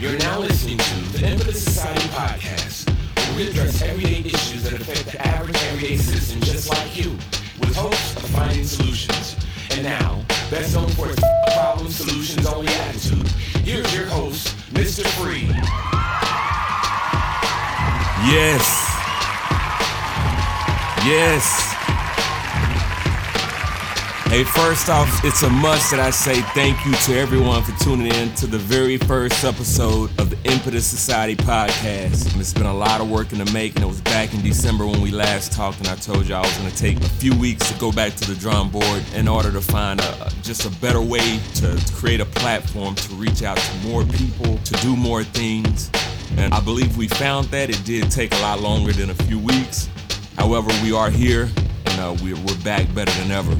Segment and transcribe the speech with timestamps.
[0.00, 5.06] You're now listening to the Impetus Society podcast, where we address everyday issues that affect
[5.10, 7.10] the average everyday citizen just like you,
[7.58, 9.34] with hopes of finding solutions.
[9.72, 11.20] And now, best known for its
[11.52, 13.26] problem solutions only attitude,
[13.64, 15.04] here's your host, Mr.
[15.18, 15.48] Free.
[18.30, 18.62] Yes.
[21.04, 21.77] Yes.
[24.28, 28.12] Hey, first off, it's a must that I say thank you to everyone for tuning
[28.12, 32.38] in to the very first episode of the Impetus Society podcast.
[32.38, 33.82] It's been a lot of work in the making.
[33.82, 36.54] It was back in December when we last talked, and I told you I was
[36.58, 39.50] going to take a few weeks to go back to the drawing board in order
[39.50, 43.76] to find a, just a better way to create a platform to reach out to
[43.78, 45.90] more people, to do more things.
[46.36, 47.70] And I believe we found that.
[47.70, 49.88] It did take a lot longer than a few weeks.
[50.36, 51.48] However, we are here,
[51.86, 53.56] and uh, we're, we're back better than ever.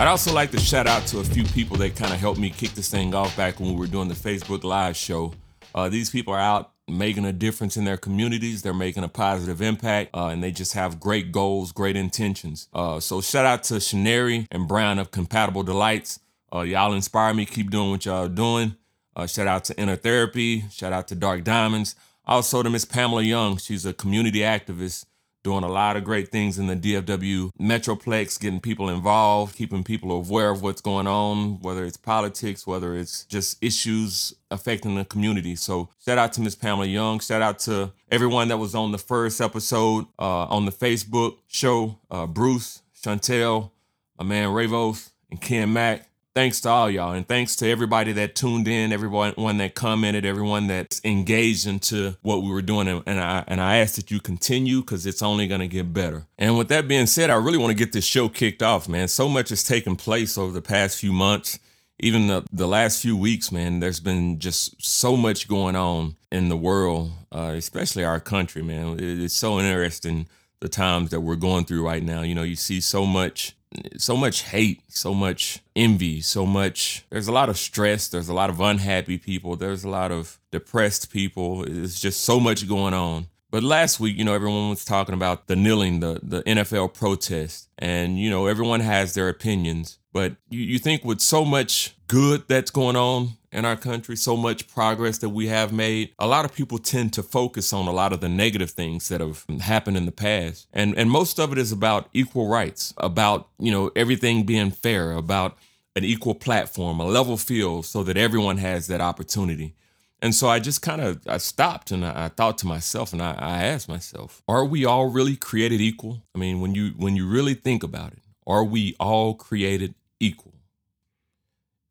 [0.00, 2.48] I'd also like to shout out to a few people that kind of helped me
[2.48, 5.34] kick this thing off back when we were doing the Facebook Live show.
[5.74, 8.62] Uh, these people are out making a difference in their communities.
[8.62, 12.66] They're making a positive impact, uh, and they just have great goals, great intentions.
[12.72, 16.18] Uh, so shout out to Shaneri and Brown of Compatible Delights.
[16.50, 17.44] Uh, y'all inspire me.
[17.44, 18.76] Keep doing what y'all doing.
[19.14, 20.64] Uh, shout out to Inner Therapy.
[20.70, 21.94] Shout out to Dark Diamonds.
[22.24, 23.58] Also to Miss Pamela Young.
[23.58, 25.04] She's a community activist
[25.42, 30.12] doing a lot of great things in the DFW Metroplex, getting people involved, keeping people
[30.12, 35.56] aware of what's going on, whether it's politics, whether it's just issues affecting the community.
[35.56, 37.20] So shout out to Miss Pamela Young.
[37.20, 41.98] Shout out to everyone that was on the first episode uh, on the Facebook show,
[42.10, 43.70] uh, Bruce, Chantel,
[44.18, 46.09] my man Ravos, and Ken Mack
[46.40, 50.68] thanks to all y'all and thanks to everybody that tuned in everyone that commented everyone
[50.68, 54.80] that's engaged into what we were doing and i and i ask that you continue
[54.80, 56.24] because it's only going to get better.
[56.38, 59.08] And with that being said i really want to get this show kicked off man.
[59.08, 61.58] So much has taken place over the past few months
[61.98, 63.80] even the, the last few weeks man.
[63.80, 68.96] There's been just so much going on in the world uh, especially our country man.
[68.98, 70.26] It's so interesting
[70.60, 72.22] the times that we're going through right now.
[72.22, 73.54] You know you see so much
[73.96, 77.04] so much hate, so much envy, so much.
[77.10, 78.08] There's a lot of stress.
[78.08, 79.56] There's a lot of unhappy people.
[79.56, 81.64] There's a lot of depressed people.
[81.64, 83.28] It's just so much going on.
[83.50, 87.68] But last week, you know, everyone was talking about the kneeling, the the NFL protest,
[87.78, 89.98] and you know, everyone has their opinions.
[90.12, 94.36] But you, you think with so much good that's going on in our country, so
[94.36, 97.92] much progress that we have made, a lot of people tend to focus on a
[97.92, 100.68] lot of the negative things that have happened in the past.
[100.72, 105.12] And and most of it is about equal rights, about, you know, everything being fair,
[105.12, 105.58] about
[105.96, 109.74] an equal platform, a level field so that everyone has that opportunity.
[110.22, 113.22] And so I just kind of I stopped and I, I, thought to myself and
[113.22, 116.22] I, I asked myself, are we all really created equal?
[116.34, 120.59] I mean, when you when you really think about it, are we all created equal?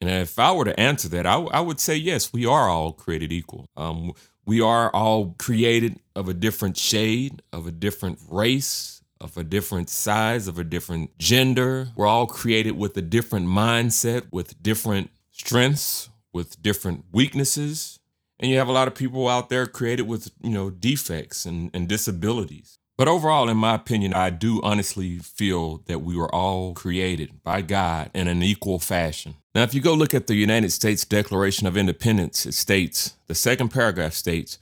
[0.02, 2.94] And if I were to answer that, I, I would say yes, we are all
[2.94, 3.66] created equal.
[3.76, 4.14] Um,
[4.46, 9.90] we are all created of a different shade, of a different race, of a different
[9.90, 11.90] size, of a different gender.
[11.96, 18.00] We're all created with a different mindset, with different strengths, with different weaknesses.
[18.40, 21.70] And you have a lot of people out there created with, you know, defects and,
[21.74, 22.79] and disabilities.
[23.00, 27.62] But overall, in my opinion, I do honestly feel that we were all created by
[27.62, 29.36] God in an equal fashion.
[29.56, 33.36] Now, if you go look at the United States Declaration of Independence, it states, the
[33.36, 34.58] second paragraph states,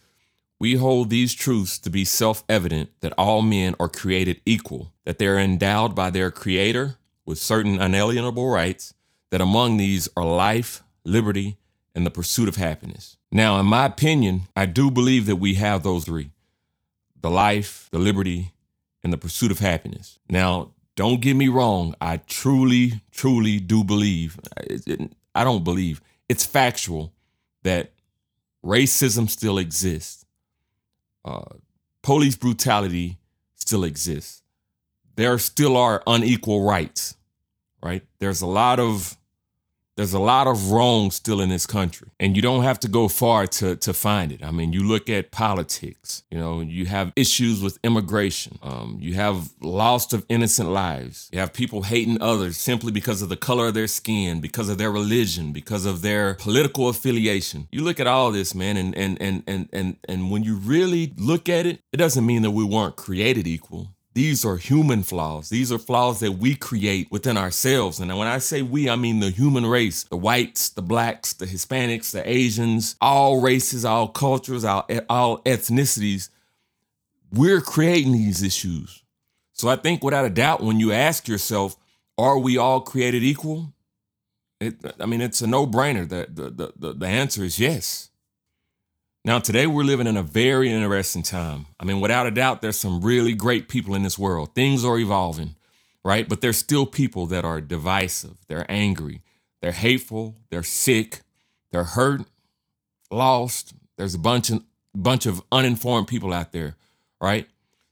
[0.59, 5.17] we hold these truths to be self evident that all men are created equal, that
[5.17, 8.93] they are endowed by their Creator with certain unalienable rights,
[9.31, 11.57] that among these are life, liberty,
[11.95, 13.17] and the pursuit of happiness.
[13.31, 16.29] Now, in my opinion, I do believe that we have those three
[17.21, 18.53] the life, the liberty,
[19.03, 20.19] and the pursuit of happiness.
[20.29, 21.95] Now, don't get me wrong.
[22.01, 24.39] I truly, truly do believe,
[25.35, 27.13] I don't believe, it's factual
[27.63, 27.91] that
[28.65, 30.25] racism still exists.
[31.23, 31.43] Uh,
[32.01, 33.17] police brutality
[33.55, 34.41] still exists.
[35.15, 37.15] There still are unequal rights,
[37.81, 38.03] right?
[38.19, 39.17] There's a lot of
[39.97, 43.07] there's a lot of wrong still in this country and you don't have to go
[43.07, 44.43] far to, to find it.
[44.43, 48.59] I mean you look at politics you know you have issues with immigration.
[48.61, 51.29] Um, you have loss of innocent lives.
[51.33, 54.77] You have people hating others simply because of the color of their skin because of
[54.77, 57.67] their religion because of their political affiliation.
[57.71, 61.13] You look at all this man and and and and and, and when you really
[61.17, 65.49] look at it it doesn't mean that we weren't created equal these are human flaws.
[65.49, 67.99] These are flaws that we create within ourselves.
[67.99, 71.45] And when I say we, I mean the human race the whites, the blacks, the
[71.45, 76.29] Hispanics, the Asians, all races, all cultures, all, all ethnicities.
[77.31, 79.03] We're creating these issues.
[79.53, 81.77] So I think without a doubt, when you ask yourself,
[82.17, 83.71] are we all created equal?
[84.59, 86.09] It, I mean, it's a no brainer.
[86.09, 88.09] The, the, the, the answer is yes.
[89.27, 91.65] Now, today we're living in a very interesting time.
[91.81, 94.55] I mean, without a doubt, there's some really great people in this world.
[94.55, 95.55] Things are evolving,
[96.01, 96.29] right?
[96.29, 99.21] But there's still people that are divisive, they're angry,
[99.61, 101.23] they're hateful, they're sick,
[101.73, 102.21] they're hurt,
[103.11, 103.73] lost.
[103.97, 104.63] There's a bunch of
[104.95, 106.77] bunch of uninformed people out there,
[107.19, 107.49] right?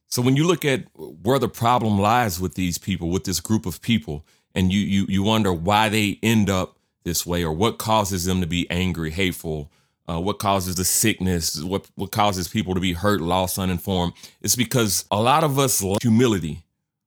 [0.08, 3.66] So when you look at where the problem lies with these people, with this group
[3.66, 7.78] of people, and you you you wonder why they end up this way or what
[7.78, 9.70] causes them to be angry, hateful,
[10.10, 14.14] uh, what causes the sickness, what what causes people to be hurt, lost, uninformed.
[14.42, 16.62] It's because a lot of us humility.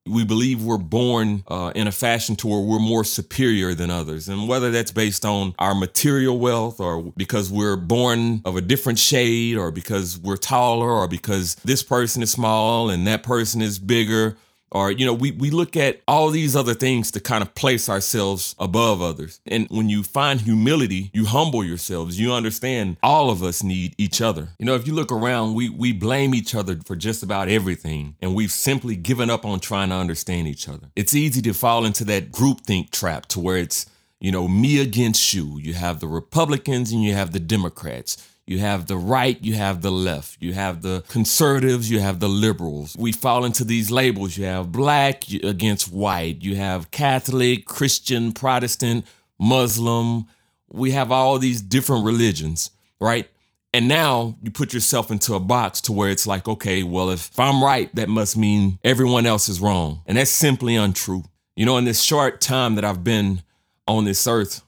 [0.07, 4.27] We believe we're born uh, in a fashion to where we're more superior than others,
[4.27, 8.99] and whether that's based on our material wealth, or because we're born of a different
[8.99, 13.79] shade, or because we're taller, or because this person is small and that person is
[13.79, 14.39] bigger,
[14.71, 17.89] or you know we, we look at all these other things to kind of place
[17.89, 19.41] ourselves above others.
[19.47, 22.19] And when you find humility you humble yourselves.
[22.19, 24.49] You understand all of us need each other.
[24.59, 28.17] You know if you look around we we blame each other for just about everything
[28.21, 30.89] and we've simply given up on trying to understand each other.
[30.97, 33.87] It's easy to fall into that groupthink trap to where it's
[34.21, 35.59] you know me against you.
[35.59, 38.17] You have the republicans and you have the democrats
[38.49, 42.29] you have the right, you have the left, you have the conservatives, you have the
[42.29, 42.97] liberals.
[42.99, 44.37] We fall into these labels.
[44.39, 49.07] You have black against white, you have Catholic, Christian, Protestant,
[49.39, 50.27] Muslim.
[50.71, 53.29] We have all these different religions, right?
[53.75, 57.39] And now you put yourself into a box to where it's like, okay, well, if
[57.39, 60.03] I'm right, that must mean everyone else is wrong.
[60.07, 61.25] And that's simply untrue.
[61.55, 63.43] You know, in this short time that I've been
[63.87, 64.63] on this earth,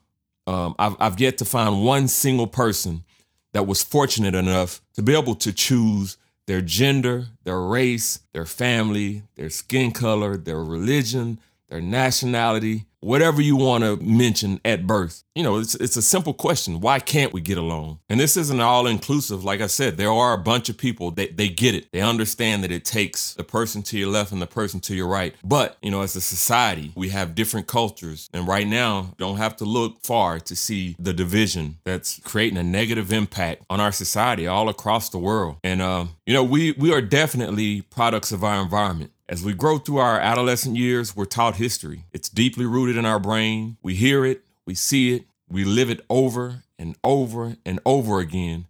[0.47, 3.05] um, I've, I've yet to find one single person
[3.53, 6.17] that was fortunate enough to be able to choose
[6.47, 11.39] their gender, their race, their family, their skin color, their religion,
[11.69, 15.25] their nationality, whatever you want to mention at birth.
[15.35, 16.81] You know, it's, it's a simple question.
[16.81, 18.01] Why can't we get along?
[18.09, 19.45] And this isn't all inclusive.
[19.45, 21.89] Like I said, there are a bunch of people that they get it.
[21.93, 25.07] They understand that it takes the person to your left and the person to your
[25.07, 25.35] right.
[25.43, 28.29] But, you know, as a society, we have different cultures.
[28.35, 32.63] And right now, don't have to look far to see the division that's creating a
[32.63, 35.57] negative impact on our society all across the world.
[35.65, 39.13] And, uh, you know, we, we are definitely products of our environment.
[39.31, 42.05] As we grow through our adolescent years, we're taught history.
[42.13, 43.77] It's deeply rooted in our brain.
[43.81, 48.67] We hear it, we see it, we live it over and over and over again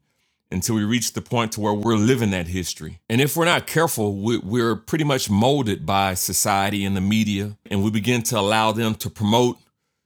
[0.51, 3.01] until we reach the point to where we're living that history.
[3.09, 7.83] And if we're not careful, we're pretty much molded by society and the media, and
[7.83, 9.57] we begin to allow them to promote,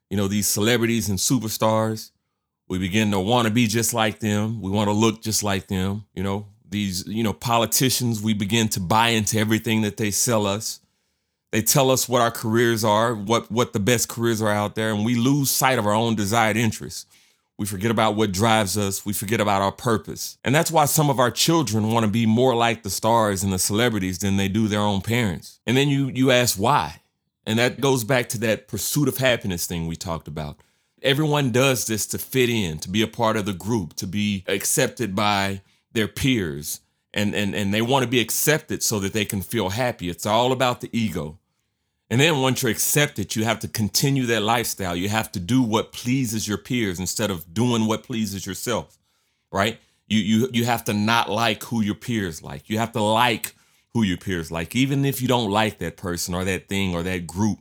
[0.09, 2.13] you know, these celebrities and superstars.
[2.69, 4.63] We begin to want to be just like them.
[4.63, 6.05] We want to look just like them.
[6.15, 10.47] You know, these you know politicians we begin to buy into everything that they sell
[10.47, 10.81] us.
[11.53, 14.93] They tell us what our careers are what what the best careers are out there
[14.93, 17.07] and we lose sight of our own desired interests.
[17.57, 19.07] We forget about what drives us.
[19.07, 20.37] We forget about our purpose.
[20.43, 23.53] And that's why some of our children want to be more like the stars and
[23.53, 25.61] the celebrities than they do their own parents.
[25.65, 27.03] And then you you ask why.
[27.47, 30.57] And that goes back to that pursuit of happiness thing we talked about.
[31.03, 34.43] Everyone does this to fit in to be a part of the group to be
[34.49, 35.61] accepted by
[35.95, 36.81] their peers
[37.15, 40.09] and, and, and they want to be accepted so that they can feel happy.
[40.09, 41.39] It's all about the ego.
[42.11, 44.95] And then once you're accepted, you have to continue that lifestyle.
[44.95, 48.99] You have to do what pleases your peers instead of doing what pleases yourself,
[49.51, 49.79] right?
[50.07, 52.69] You, you, you have to not like who your peers like.
[52.69, 53.55] You have to like
[53.95, 57.03] who your peers like, even if you don't like that person or that thing or
[57.05, 57.61] that group,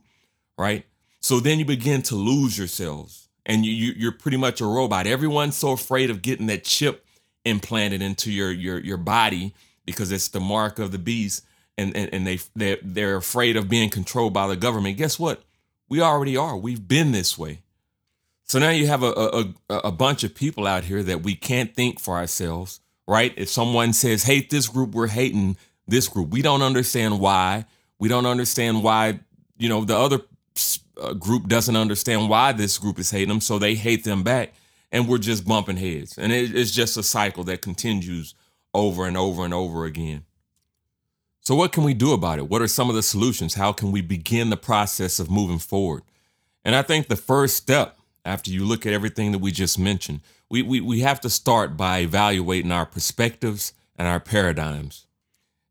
[0.57, 0.85] right?
[1.21, 5.07] So then you begin to lose yourselves and you, you, you're pretty much a robot.
[5.07, 7.02] Everyone's so afraid of getting that chip
[7.45, 9.53] implanted into your your your body
[9.85, 11.45] because it's the mark of the beast
[11.77, 14.97] and and, and they they're, they're afraid of being controlled by the government.
[14.97, 15.43] Guess what?
[15.89, 16.57] We already are.
[16.57, 17.59] We've been this way.
[18.45, 19.11] So now you have a,
[19.69, 23.33] a, a bunch of people out here that we can't think for ourselves right?
[23.35, 25.57] If someone says hate this group we're hating
[25.87, 26.29] this group.
[26.29, 27.65] We don't understand why.
[27.99, 29.19] We don't understand why
[29.57, 30.21] you know the other
[31.01, 34.53] uh, group doesn't understand why this group is hating them so they hate them back
[34.93, 36.17] and we're just bumping heads.
[36.17, 38.35] And it, it's just a cycle that continues
[38.73, 40.23] over and over and over again.
[41.41, 42.47] So, what can we do about it?
[42.47, 43.55] What are some of the solutions?
[43.55, 46.03] How can we begin the process of moving forward?
[46.63, 50.21] And I think the first step, after you look at everything that we just mentioned,
[50.49, 55.07] we, we, we have to start by evaluating our perspectives and our paradigms.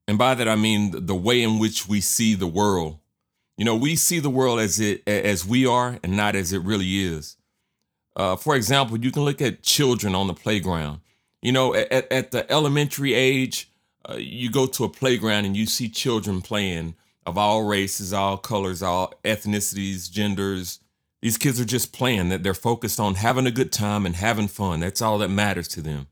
[0.06, 2.98] And by that, I mean the way in which we see the world.
[3.56, 6.62] You know, we see the world as it as we are and not as it
[6.62, 7.36] really is.
[8.14, 11.00] Uh, for example, you can look at children on the playground.
[11.40, 13.70] You know, at, at the elementary age,
[14.08, 18.36] uh, you go to a playground and you see children playing of all races, all
[18.36, 20.80] colors, all ethnicities, genders.
[21.20, 24.48] These kids are just playing, that they're focused on having a good time and having
[24.48, 24.80] fun.
[24.80, 26.08] That's all that matters to them.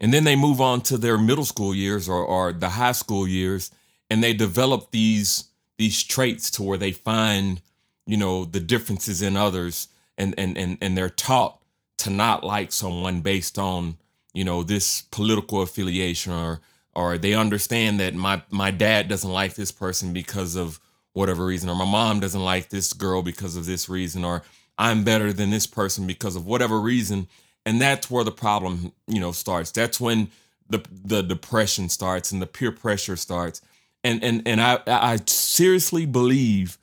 [0.00, 3.28] And then they move on to their middle school years or, or the high school
[3.28, 3.70] years,
[4.08, 5.44] and they develop these
[5.76, 7.62] these traits to where they find,
[8.06, 9.88] you know, the differences in others
[10.20, 11.60] and and and, and they're taught
[11.98, 13.96] to not like someone based on,
[14.32, 16.60] you know, this political affiliation or
[16.94, 20.78] or they understand that my my dad doesn't like this person because of
[21.12, 24.42] whatever reason or my mom doesn't like this girl because of this reason or
[24.78, 27.28] I'm better than this person because of whatever reason.
[27.66, 29.70] And that's where the problem you know starts.
[29.70, 30.30] That's when
[30.68, 33.62] the the depression starts and the peer pressure starts.
[34.04, 36.78] And and and I I seriously believe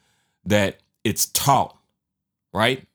[0.45, 1.77] that it's taught
[2.53, 2.86] right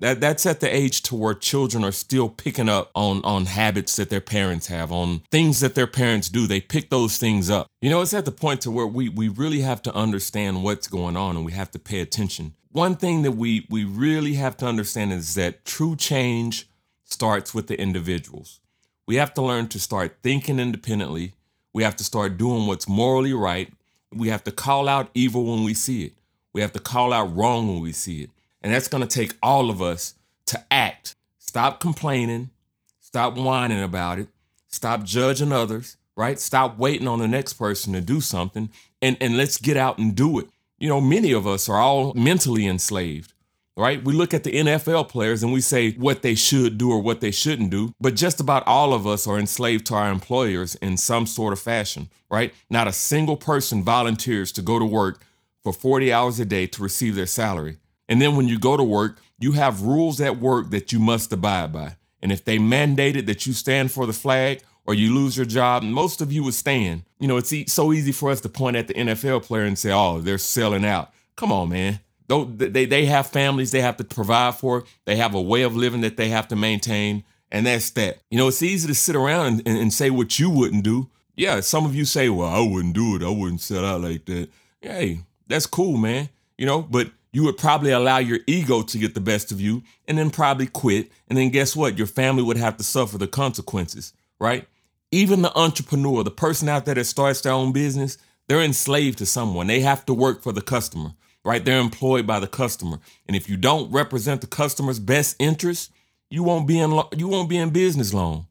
[0.00, 3.96] that that's at the age to where children are still picking up on on habits
[3.96, 6.46] that their parents have on things that their parents do.
[6.46, 7.68] They pick those things up.
[7.80, 10.88] You know it's at the point to where we we really have to understand what's
[10.88, 12.54] going on and we have to pay attention.
[12.72, 16.68] One thing that we we really have to understand is that true change
[17.04, 18.60] starts with the individuals.
[19.06, 21.34] We have to learn to start thinking independently.
[21.72, 23.72] We have to start doing what's morally right.
[24.12, 26.12] We have to call out evil when we see it.
[26.52, 28.30] We have to call out wrong when we see it
[28.64, 30.14] and that's going to take all of us
[30.46, 31.14] to act.
[31.38, 32.50] Stop complaining.
[32.98, 34.28] Stop whining about it.
[34.68, 36.40] Stop judging others, right?
[36.40, 38.70] Stop waiting on the next person to do something
[39.02, 40.48] and, and let's get out and do it.
[40.78, 43.34] You know, many of us are all mentally enslaved,
[43.76, 44.02] right?
[44.02, 47.20] We look at the NFL players and we say what they should do or what
[47.20, 50.96] they shouldn't do, but just about all of us are enslaved to our employers in
[50.96, 52.52] some sort of fashion, right?
[52.70, 55.20] Not a single person volunteers to go to work
[55.62, 57.76] for 40 hours a day to receive their salary.
[58.08, 61.32] And then when you go to work, you have rules at work that you must
[61.32, 61.96] abide by.
[62.22, 65.82] And if they mandated that you stand for the flag or you lose your job,
[65.82, 67.04] most of you would stand.
[67.18, 69.78] You know, it's e- so easy for us to point at the NFL player and
[69.78, 71.12] say, oh, they're selling out.
[71.36, 72.00] Come on, man.
[72.28, 76.00] They, they have families they have to provide for, they have a way of living
[76.00, 77.24] that they have to maintain.
[77.52, 78.18] And that's that.
[78.30, 81.10] You know, it's easy to sit around and, and say what you wouldn't do.
[81.36, 83.22] Yeah, some of you say, well, I wouldn't do it.
[83.22, 84.48] I wouldn't sell out like that.
[84.80, 86.30] Hey, that's cool, man.
[86.56, 89.82] You know, but you would probably allow your ego to get the best of you
[90.06, 91.10] and then probably quit.
[91.28, 91.98] And then guess what?
[91.98, 94.68] Your family would have to suffer the consequences, right?
[95.10, 99.26] Even the entrepreneur, the person out there that starts their own business, they're enslaved to
[99.26, 99.66] someone.
[99.66, 101.10] They have to work for the customer,
[101.44, 101.64] right?
[101.64, 103.00] They're employed by the customer.
[103.26, 105.90] And if you don't represent the customer's best interest,
[106.30, 108.46] you won't be in you won't be in business long.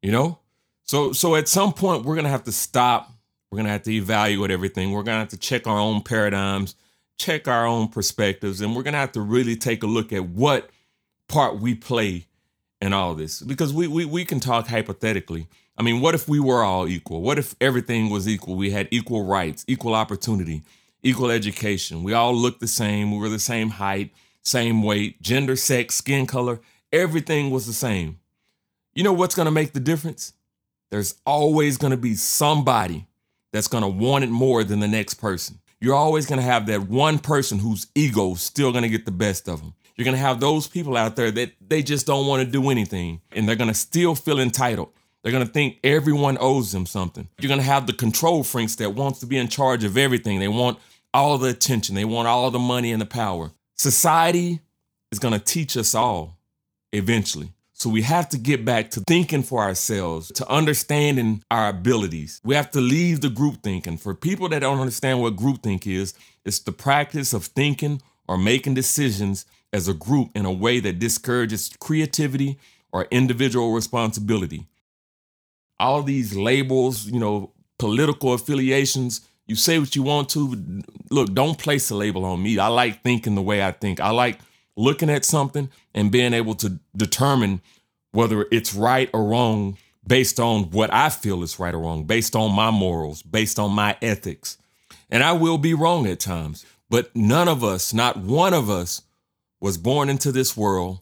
[0.00, 0.38] You know?
[0.84, 3.10] So so at some point we're going to have to stop.
[3.50, 4.92] We're going to have to evaluate everything.
[4.92, 6.76] We're going to have to check our own paradigms
[7.18, 10.24] check our own perspectives and we're going to have to really take a look at
[10.24, 10.70] what
[11.28, 12.26] part we play
[12.80, 15.46] in all this because we, we we can talk hypothetically.
[15.76, 17.22] I mean what if we were all equal?
[17.22, 18.56] What if everything was equal?
[18.56, 20.62] We had equal rights equal opportunity
[21.04, 22.02] equal education.
[22.02, 26.26] We all looked the same we were the same height same weight gender sex skin
[26.26, 26.60] color
[26.92, 28.18] everything was the same.
[28.94, 30.34] You know what's going to make the difference?
[30.90, 33.06] There's always going to be somebody
[33.52, 36.66] that's going to want it more than the next person you're always going to have
[36.66, 39.74] that one person whose ego is still going to get the best of them.
[39.96, 42.70] You're going to have those people out there that they just don't want to do
[42.70, 44.90] anything and they're going to still feel entitled.
[45.22, 47.28] They're going to think everyone owes them something.
[47.40, 50.38] You're going to have the control freaks that wants to be in charge of everything.
[50.38, 50.78] They want
[51.12, 51.96] all the attention.
[51.96, 53.50] They want all the money and the power.
[53.74, 54.60] Society
[55.10, 56.38] is going to teach us all
[56.92, 57.50] eventually.
[57.82, 62.40] So we have to get back to thinking for ourselves, to understanding our abilities.
[62.44, 63.96] We have to leave the group thinking.
[63.96, 68.74] For people that don't understand what groupthink is, it's the practice of thinking or making
[68.74, 72.56] decisions as a group in a way that discourages creativity
[72.92, 74.68] or individual responsibility.
[75.80, 80.84] All these labels, you know, political affiliations, you say what you want to.
[81.10, 82.60] Look, don't place a label on me.
[82.60, 83.98] I like thinking the way I think.
[83.98, 84.38] I like
[84.76, 87.60] looking at something and being able to determine
[88.12, 89.76] whether it's right or wrong
[90.06, 93.72] based on what I feel is right or wrong, based on my morals, based on
[93.72, 94.58] my ethics.
[95.10, 99.02] And I will be wrong at times, but none of us, not one of us,
[99.60, 101.00] was born into this world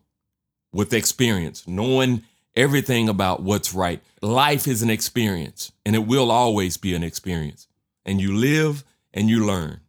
[0.73, 2.23] with experience, knowing
[2.55, 4.03] everything about what's right.
[4.21, 7.67] Life is an experience, and it will always be an experience.
[8.05, 8.85] And you live
[9.15, 9.81] and you learn.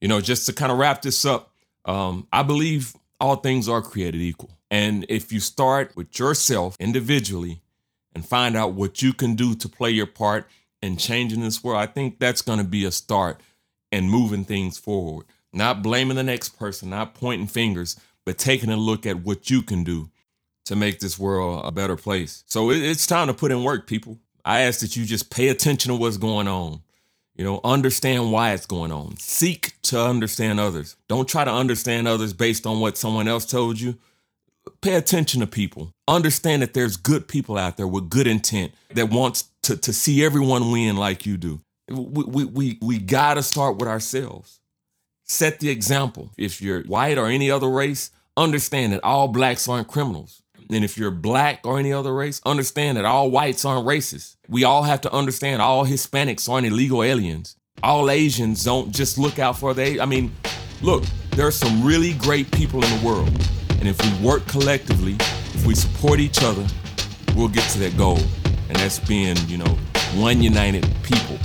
[0.00, 1.50] You know, just to kind of wrap this up,
[1.84, 4.50] um, I believe all things are created equal.
[4.70, 7.62] And if you start with yourself individually
[8.14, 10.48] and find out what you can do to play your part
[10.82, 13.40] in changing this world, I think that's going to be a start
[13.92, 15.26] in moving things forward.
[15.52, 19.62] Not blaming the next person, not pointing fingers, but taking a look at what you
[19.62, 20.10] can do
[20.64, 22.42] to make this world a better place.
[22.46, 24.18] So it's time to put in work, people.
[24.44, 26.80] I ask that you just pay attention to what's going on.
[27.36, 29.16] You know, understand why it's going on.
[29.18, 30.96] Seek to understand others.
[31.08, 33.96] Don't try to understand others based on what someone else told you.
[34.82, 35.92] pay attention to people.
[36.08, 40.24] Understand that there's good people out there with good intent that wants to, to see
[40.24, 41.60] everyone win like you do.
[41.88, 44.60] We, we, we, we gotta start with ourselves.
[45.24, 46.30] Set the example.
[46.38, 50.42] If you're white or any other race, understand that all blacks aren't criminals.
[50.70, 54.36] And if you're black or any other race, understand that all whites aren't racist.
[54.48, 57.56] We all have to understand all Hispanics aren't illegal aliens.
[57.82, 60.00] All Asians don't just look out for they.
[60.00, 60.32] I mean,
[60.80, 63.28] look, there are some really great people in the world.
[63.80, 65.16] And if we work collectively,
[65.52, 66.66] if we support each other,
[67.36, 68.18] we'll get to that goal.
[68.68, 69.78] And that's being, you know,
[70.14, 71.36] one united people.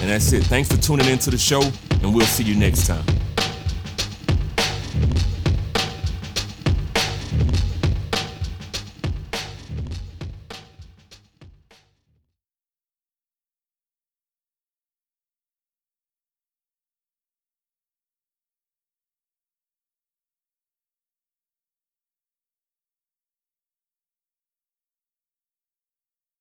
[0.00, 0.44] And that's it.
[0.44, 1.62] Thanks for tuning into the show,
[2.02, 3.04] and we'll see you next time.